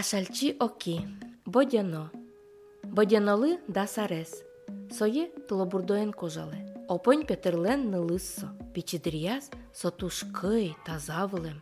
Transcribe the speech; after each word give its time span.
Ашальчи 0.00 0.56
оки, 0.60 1.00
бодяно. 1.46 2.10
Бодяноли 2.82 3.58
да 3.68 3.86
сарес. 3.86 4.42
Соє 4.90 5.30
тулобурдоен 5.48 6.12
кожале. 6.12 6.60
Опонь 6.88 7.26
петерлен 7.26 7.90
нылыссо. 7.90 8.48
Пичидрияс 8.74 9.50
сотуш 9.72 10.24
кый 10.32 10.76
тазавылем. 10.84 11.60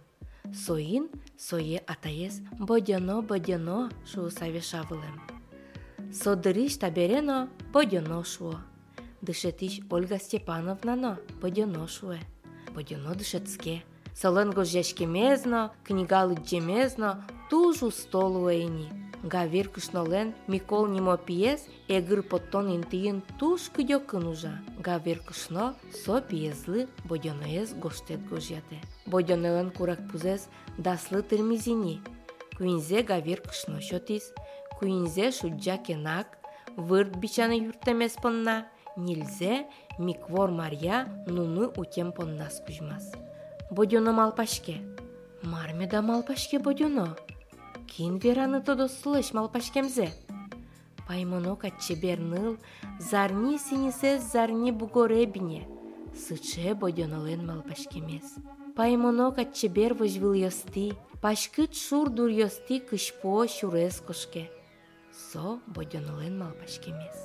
Соин 0.53 1.09
сое 1.39 1.79
атаес 1.87 2.41
бодяно 2.59 3.23
бодяно 3.23 3.91
шуусавешавылем. 4.07 5.21
Содыриш 6.13 6.77
таберено 6.77 7.49
бодяно 7.73 8.23
шуо. 8.25 8.61
Дышетиш 9.23 9.81
Ольга 9.91 10.19
Степановнано 10.19 11.19
бодяно 11.41 11.89
шуе. 11.89 12.21
Бодяно 12.75 13.15
дышецке. 13.15 13.83
Соленго 14.15 14.65
жешкемезно, 14.65 15.73
книгалы 15.83 16.35
джемезно, 16.35 17.27
тужу 17.50 17.92
столу 17.92 18.48
эйни. 18.50 18.90
Гавир 19.24 19.68
кышнолен 19.68 20.34
Микол 20.48 20.88
нимо 20.88 21.18
пиес 21.18 21.62
эгыр 21.88 22.24
поттон 22.24 22.66
интиин 22.76 23.22
туш 23.38 23.70
кыдёкын 23.76 24.26
ужа. 24.28 24.54
Гавир 24.80 25.20
кышно 25.20 25.76
со 26.04 26.22
пиезлы 26.22 26.88
бодёноез 27.04 27.74
гоштет 27.74 28.22
гожяте. 28.30 28.80
Бодёнелен 29.06 29.72
курак 29.72 30.00
пузес 30.10 30.48
даслы 30.78 31.22
тырмизини. 31.22 32.02
Куинзе 32.58 33.04
гавир 33.04 33.42
кышно 33.42 33.82
шотис, 33.82 34.34
куинзе 34.78 35.32
шуджа 35.32 35.78
кенак, 35.78 36.28
вырт 36.76 37.16
бичаны 37.16 37.56
юртемес 37.68 38.14
понна, 38.22 38.68
нилзе 38.96 39.68
миквор 39.98 40.52
Марья 40.52 40.98
нуны 41.26 41.68
утем 41.68 42.12
поннас 42.12 42.62
кужмас. 42.66 43.12
Бодёно 43.72 44.12
малпашке. 44.12 44.78
Мармеда 45.42 46.02
малпашке 46.02 46.60
бодёно. 46.60 47.16
Кин 47.92 48.14
вераны 48.24 48.60
тодо 48.62 48.88
слыш 48.88 49.34
малпашкемзе. 49.34 50.08
Паймонок 51.08 51.64
атчебер 51.70 52.20
ныл, 52.32 52.58
зарни 53.10 53.58
синисез 53.58 54.22
зарни 54.34 54.72
бугоребине. 54.72 55.62
Сыче 56.24 56.76
бодёнолен 56.82 57.42
малпашкемес. 57.50 58.28
Паймонок 58.76 59.40
атчебер 59.44 59.94
вожвыл 59.96 60.34
йости, 60.34 60.94
пашкыт 61.22 61.74
шур 61.76 62.10
дур 62.10 62.30
йости 62.30 62.80
кышпо 62.80 63.48
кошке. 64.08 64.52
Со 65.12 65.60
бодёнолен 65.76 66.38
малпашкемес. 66.38 67.18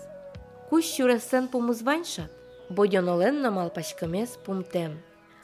Куш 0.69 0.85
шуресен 0.85 1.49
пумызваншат, 1.49 2.33
бодёнолен 2.71 3.43
на 3.43 3.51
малпашкемес 3.51 4.31
пумтем. 4.45 4.93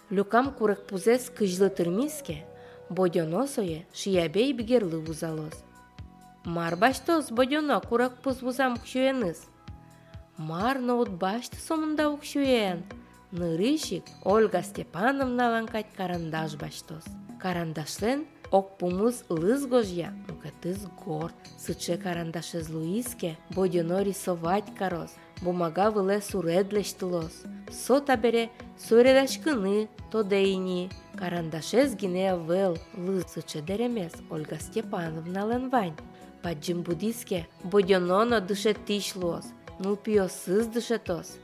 Люкам 0.09 0.47
курык 0.57 0.87
пузес 0.89 1.31
кыжлы 1.31 1.69
тырмиске, 1.69 2.45
бодьоно 2.91 3.47
сое 3.47 3.87
шиябей 3.95 4.53
бигерлы 4.53 4.99
вузалос. 5.01 5.65
Мар 6.45 6.77
баштос 6.77 7.31
бодьоно 7.31 7.81
курак 7.81 8.15
пуз 8.23 8.43
вузам 8.43 8.77
кшуеныз. 8.77 9.39
Мар 10.37 10.79
ноут 10.79 11.11
башты 11.11 11.57
сомында 11.57 12.11
укшуен. 12.11 12.83
Нырышик 13.31 14.05
Ольга 14.25 14.63
Степановна 14.63 15.51
ланкать 15.51 15.87
карандаш 15.97 16.57
баштос. 16.57 17.05
Карандашлен 17.41 18.27
ок 18.51 18.79
пумыз 18.79 19.25
лыз 19.29 19.67
гожья, 19.67 20.13
мукатыз 20.29 20.87
горд. 21.05 21.35
Сыче 21.59 21.97
карандашез 21.97 22.69
Луиске 22.69 23.37
бодьоно 23.51 24.03
рисовать 24.03 24.75
карос. 24.79 25.13
Бумага 25.43 25.91
выле 25.91 26.21
суредлештылос. 26.21 27.45
Со 27.71 28.01
табере 28.01 28.51
суредашкыны 28.77 29.89
тодейни. 30.11 30.91
Карандашез 31.17 31.95
гине 31.95 32.37
вел 32.49 32.77
лысычы 32.95 33.61
деремес 33.61 34.13
Ольга 34.31 34.59
Степановна 34.59 35.47
ленвань. 35.51 35.97
Паджим 36.43 36.83
будиске 36.83 37.47
бодьононо 37.63 38.41
дышет 38.41 38.85
тишлос. 38.87 39.47
Нылпиосыз 39.79 40.67
дышетос. 40.67 41.39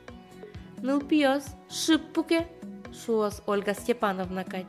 Нылпиос 0.79 1.45
шиппуке 1.70 2.48
шуос 2.92 3.42
Ольга 3.47 3.75
Степановна 3.75 4.45
кать. 4.45 4.67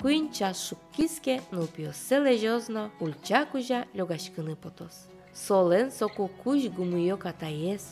Куинча 0.00 0.54
шуккиске 0.54 1.42
нылпиос 1.50 1.96
сележозно 2.08 2.90
ульчакужа 3.00 3.80
лёгашкыны 3.92 4.56
потос. 4.56 4.94
Солен 5.34 5.92
соку 5.92 6.30
куш 6.42 6.62
гумыё 6.76 7.18
катаес, 7.18 7.84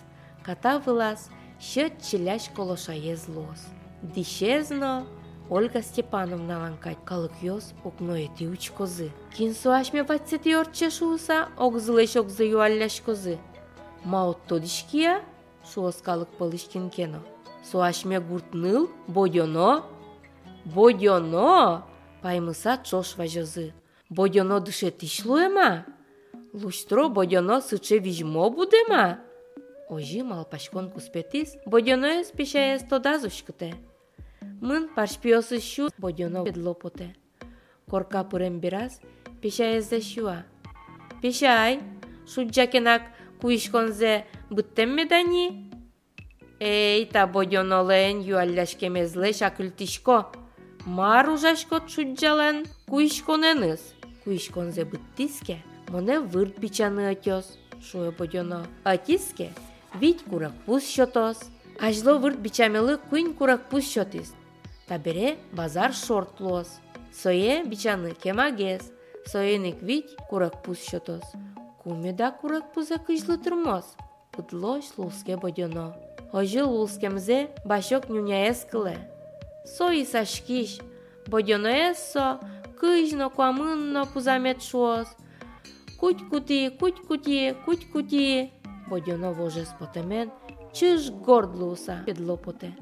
ката 0.43 0.79
вылаз, 0.79 1.29
щет 1.61 1.93
челяш 2.03 2.49
колошаез 2.57 3.29
лос. 3.29 3.61
Дишезно 4.15 5.07
Ольга 5.51 5.83
Степановна 5.83 6.59
ланкать 6.61 7.05
калык 7.05 7.33
окно 7.85 8.17
эти 8.17 8.45
уч 8.45 8.71
козы. 8.71 9.11
Кин 9.37 9.55
суашме 9.55 10.03
ватсети 10.03 10.55
орче 10.55 10.89
шууса, 10.89 11.49
огзылеш 11.59 12.17
огзы 12.17 12.45
юалляш 12.45 13.03
козы. 13.03 13.39
Ма 14.05 14.29
отто 14.31 14.59
дишкия, 14.59 15.23
шуос 15.71 15.97
калык 15.97 16.29
пылышкин 16.39 16.89
кено. 16.89 17.21
Суашме 17.71 18.19
гуртныл, 18.19 18.89
бодьоно, 19.09 19.85
бодьоно, 20.65 21.85
Паймыса 22.23 22.81
чошважазы. 22.85 23.73
Бодяно 24.11 24.61
дыше 24.61 24.91
тишлуема? 24.91 25.87
Луштро 26.53 27.09
бодяно 27.09 27.61
сычевиж 27.61 28.23
Ожи 29.89 30.23
мал 30.23 30.45
пашкон 30.45 30.91
куспетис, 30.91 31.57
бодяно 31.65 32.25
спешае 32.25 32.79
стодазушкате. 32.79 33.75
Мын 34.61 34.89
пашпиосы 34.95 35.61
шу 35.61 35.89
бодяно 35.99 36.45
бедлопоте. 36.45 37.17
Корка 37.89 38.25
пурем 38.25 38.61
бирас, 38.61 39.01
пешае 39.41 39.81
зашуа. 39.81 40.45
Пешай, 41.23 41.81
куишкон 43.41 43.93
зе, 43.93 44.27
бүттемме 44.51 45.05
медани? 45.05 45.71
Эй, 46.61 47.07
та 47.07 47.27
бодяно 47.27 47.83
лен 47.89 48.21
юалляшкемезлеш 48.21 49.43
акультишко. 49.43 50.33
ужашко 51.34 51.82
чуджален 51.88 52.66
куишконеныз. 52.90 53.82
Куишконзе 54.24 54.86
быттиске, 54.86 55.58
моне 55.90 56.20
вырт 56.20 56.58
бичаны 56.60 57.10
отёс. 57.10 57.58
Шуе 57.82 58.12
бодьоно. 58.12 58.66
Атиске, 58.84 59.52
вить 60.00 60.24
курак 60.24 60.54
пус 60.66 60.88
шотос. 60.88 61.38
Ажло 61.80 62.18
вырт 62.18 62.40
бичамелы 62.40 62.98
куин 62.98 63.34
курак 63.34 63.70
пус 63.70 63.92
шотис. 63.92 64.34
Табере 64.88 65.38
базар 65.52 65.94
шортлос. 65.94 66.80
Сое 67.12 67.64
бичаны 67.66 68.12
кемагес. 68.12 68.92
Соеник 69.26 69.82
вить 69.82 70.16
курак 70.30 70.64
пус 70.64 70.80
шотос. 70.90 71.24
Кумеда 71.84 72.32
курак 72.32 72.72
пуза 72.74 72.98
кыжлы 72.98 73.38
турмос. 73.38 73.96
Пудлош 74.32 74.86
луске 74.98 75.36
бодьоно. 75.36 75.96
Ожи 76.32 76.64
лускемзе 76.64 77.50
башок 77.66 78.10
нюняес 79.58 79.64
кыле. 79.64 79.76
Сои 79.78 80.06
сашкиш. 80.06 80.80
Бодьоно 81.28 81.92
эссо, 81.92 82.40
кыжно 82.80 83.30
куамынно 83.30 84.06
пузамет 84.06 84.62
шуос. 84.62 85.08
Куть-кути, 86.00 86.70
куть-кути, 86.70 87.56
куть-кути. 87.66 88.52
Бодьоно 88.90 89.32
вожес 89.32 89.70
потемен, 89.80 90.32
чыж 90.74 91.12
гордлуса 91.12 92.04
педлопоте. 92.06 92.74